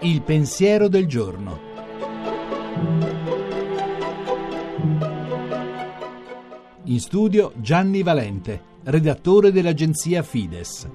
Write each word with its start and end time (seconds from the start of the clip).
Il 0.00 0.22
pensiero 0.22 0.88
del 0.88 1.06
giorno. 1.06 1.58
In 6.84 7.00
studio 7.00 7.52
Gianni 7.56 8.02
Valente, 8.02 8.62
redattore 8.84 9.52
dell'agenzia 9.52 10.22
Fides. 10.22 10.88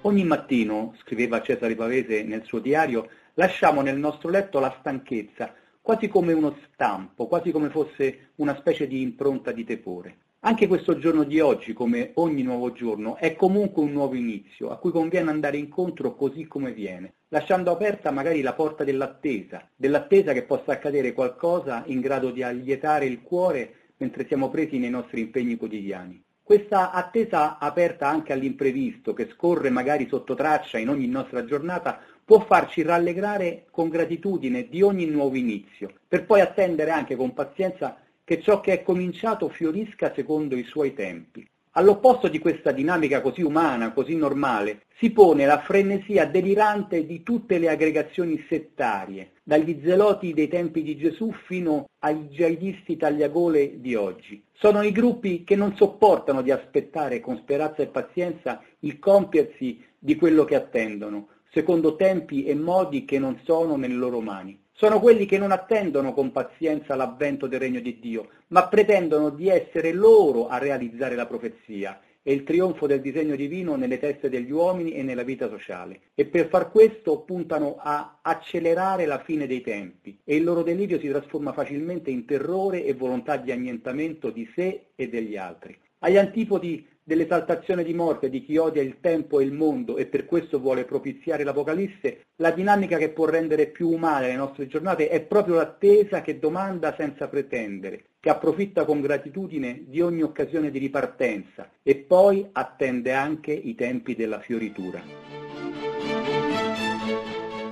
Ogni 0.00 0.24
mattino, 0.24 0.94
scriveva 1.02 1.42
Cesare 1.42 1.74
Pavese 1.74 2.22
nel 2.22 2.42
suo 2.44 2.58
diario, 2.58 3.08
lasciamo 3.34 3.82
nel 3.82 3.98
nostro 3.98 4.30
letto 4.30 4.58
la 4.58 4.74
stanchezza, 4.80 5.54
quasi 5.90 6.06
come 6.06 6.32
uno 6.32 6.56
stampo, 6.72 7.26
quasi 7.26 7.50
come 7.50 7.68
fosse 7.68 8.30
una 8.36 8.54
specie 8.60 8.86
di 8.86 9.02
impronta 9.02 9.50
di 9.50 9.64
tepore. 9.64 10.18
Anche 10.42 10.68
questo 10.68 10.96
giorno 10.98 11.24
di 11.24 11.40
oggi, 11.40 11.72
come 11.72 12.12
ogni 12.14 12.44
nuovo 12.44 12.70
giorno, 12.70 13.16
è 13.16 13.34
comunque 13.34 13.82
un 13.82 13.90
nuovo 13.90 14.14
inizio, 14.14 14.70
a 14.70 14.78
cui 14.78 14.92
conviene 14.92 15.30
andare 15.30 15.56
incontro 15.56 16.14
così 16.14 16.46
come 16.46 16.72
viene, 16.72 17.14
lasciando 17.30 17.72
aperta 17.72 18.12
magari 18.12 18.40
la 18.40 18.52
porta 18.52 18.84
dell'attesa, 18.84 19.68
dell'attesa 19.74 20.32
che 20.32 20.44
possa 20.44 20.70
accadere 20.70 21.12
qualcosa 21.12 21.82
in 21.86 21.98
grado 21.98 22.30
di 22.30 22.44
allietare 22.44 23.06
il 23.06 23.20
cuore 23.20 23.74
mentre 23.96 24.28
siamo 24.28 24.48
presi 24.48 24.78
nei 24.78 24.90
nostri 24.90 25.22
impegni 25.22 25.56
quotidiani. 25.56 26.22
Questa 26.50 26.90
attesa 26.90 27.58
aperta 27.58 28.08
anche 28.08 28.32
all'imprevisto, 28.32 29.12
che 29.12 29.28
scorre 29.32 29.70
magari 29.70 30.08
sotto 30.08 30.34
traccia 30.34 30.78
in 30.78 30.88
ogni 30.88 31.06
nostra 31.06 31.44
giornata, 31.44 32.00
può 32.24 32.40
farci 32.40 32.82
rallegrare 32.82 33.66
con 33.70 33.88
gratitudine 33.88 34.68
di 34.68 34.82
ogni 34.82 35.06
nuovo 35.06 35.36
inizio, 35.36 35.92
per 36.08 36.26
poi 36.26 36.40
attendere 36.40 36.90
anche 36.90 37.14
con 37.14 37.34
pazienza 37.34 37.98
che 38.24 38.42
ciò 38.42 38.60
che 38.60 38.72
è 38.72 38.82
cominciato 38.82 39.48
fiorisca 39.48 40.12
secondo 40.12 40.56
i 40.56 40.64
suoi 40.64 40.92
tempi. 40.92 41.48
All'opposto 41.74 42.26
di 42.26 42.40
questa 42.40 42.72
dinamica 42.72 43.20
così 43.20 43.42
umana, 43.42 43.92
così 43.92 44.16
normale, 44.16 44.86
si 44.98 45.12
pone 45.12 45.46
la 45.46 45.60
frenesia 45.60 46.26
delirante 46.26 47.06
di 47.06 47.22
tutte 47.22 47.58
le 47.58 47.68
aggregazioni 47.68 48.44
settarie, 48.48 49.34
dagli 49.44 49.80
zeloti 49.84 50.34
dei 50.34 50.48
tempi 50.48 50.82
di 50.82 50.96
Gesù 50.96 51.32
fino 51.46 51.88
ai 52.00 52.26
jihadisti 52.26 52.96
tagliagole 52.96 53.80
di 53.80 53.94
oggi. 53.94 54.42
Sono 54.52 54.82
i 54.82 54.90
gruppi 54.90 55.44
che 55.44 55.54
non 55.54 55.76
sopportano 55.76 56.42
di 56.42 56.50
aspettare 56.50 57.20
con 57.20 57.36
speranza 57.36 57.82
e 57.82 57.86
pazienza 57.86 58.60
il 58.80 58.98
compiersi 58.98 59.80
di 59.96 60.16
quello 60.16 60.44
che 60.44 60.56
attendono, 60.56 61.28
secondo 61.50 61.96
tempi 61.96 62.44
e 62.44 62.54
modi 62.54 63.04
che 63.04 63.18
non 63.18 63.40
sono 63.44 63.76
nelle 63.76 63.94
loro 63.94 64.20
mani. 64.20 64.58
Sono 64.72 64.98
quelli 64.98 65.26
che 65.26 65.36
non 65.36 65.50
attendono 65.50 66.14
con 66.14 66.32
pazienza 66.32 66.94
l'avvento 66.94 67.46
del 67.46 67.60
regno 67.60 67.80
di 67.80 67.98
Dio, 68.00 68.28
ma 68.48 68.66
pretendono 68.68 69.30
di 69.30 69.48
essere 69.48 69.92
loro 69.92 70.48
a 70.48 70.58
realizzare 70.58 71.14
la 71.14 71.26
profezia 71.26 72.00
e 72.22 72.32
il 72.32 72.44
trionfo 72.44 72.86
del 72.86 73.00
disegno 73.00 73.34
divino 73.34 73.76
nelle 73.76 73.98
teste 73.98 74.28
degli 74.28 74.50
uomini 74.50 74.92
e 74.92 75.02
nella 75.02 75.22
vita 75.22 75.48
sociale. 75.48 76.00
E 76.14 76.26
per 76.26 76.48
far 76.48 76.70
questo 76.70 77.20
puntano 77.20 77.76
a 77.78 78.20
accelerare 78.22 79.06
la 79.06 79.18
fine 79.18 79.46
dei 79.46 79.60
tempi 79.60 80.18
e 80.24 80.36
il 80.36 80.44
loro 80.44 80.62
delirio 80.62 80.98
si 80.98 81.08
trasforma 81.08 81.52
facilmente 81.52 82.10
in 82.10 82.24
terrore 82.24 82.84
e 82.84 82.94
volontà 82.94 83.36
di 83.36 83.52
annientamento 83.52 84.30
di 84.30 84.50
sé 84.54 84.86
e 84.94 85.08
degli 85.08 85.36
altri. 85.36 85.76
Agli 85.98 86.16
antipodi 86.16 86.86
dell'esaltazione 87.10 87.82
di 87.82 87.92
morte 87.92 88.30
di 88.30 88.44
chi 88.44 88.56
odia 88.56 88.82
il 88.82 89.00
tempo 89.00 89.40
e 89.40 89.44
il 89.44 89.50
mondo 89.50 89.96
e 89.96 90.06
per 90.06 90.26
questo 90.26 90.60
vuole 90.60 90.84
propiziare 90.84 91.42
l'Apocalisse, 91.42 92.26
la 92.36 92.52
dinamica 92.52 92.98
che 92.98 93.10
può 93.10 93.24
rendere 93.24 93.66
più 93.66 93.88
umane 93.88 94.28
le 94.28 94.36
nostre 94.36 94.68
giornate 94.68 95.08
è 95.08 95.20
proprio 95.20 95.56
l'attesa 95.56 96.22
che 96.22 96.38
domanda 96.38 96.94
senza 96.96 97.26
pretendere, 97.26 98.04
che 98.20 98.30
approfitta 98.30 98.84
con 98.84 99.00
gratitudine 99.00 99.82
di 99.88 100.00
ogni 100.00 100.22
occasione 100.22 100.70
di 100.70 100.78
ripartenza 100.78 101.68
e 101.82 101.96
poi 101.96 102.48
attende 102.52 103.12
anche 103.12 103.50
i 103.50 103.74
tempi 103.74 104.14
della 104.14 104.38
fioritura. 104.38 105.02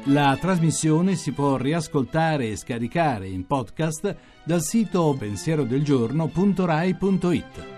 La 0.06 0.36
trasmissione 0.40 1.14
si 1.14 1.30
può 1.30 1.56
riascoltare 1.56 2.48
e 2.48 2.56
scaricare 2.56 3.28
in 3.28 3.46
podcast 3.46 4.16
dal 4.42 4.62
sito 4.62 5.14
pensierodelgiorno.rai.it. 5.16 7.77